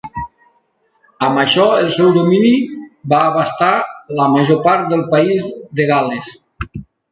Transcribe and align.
Amb 1.27 1.41
això, 1.41 1.65
el 1.81 1.91
seu 1.97 2.09
domini 2.15 2.55
va 3.13 3.21
abastar 3.27 3.69
la 4.23 4.27
major 4.39 4.61
part 4.71 4.91
del 4.95 5.07
país 5.15 5.49
de 5.81 5.89
Gal·les. 5.95 6.35